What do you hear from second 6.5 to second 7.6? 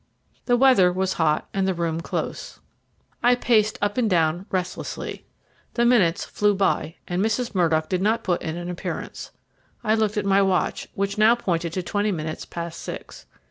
by and Mrs.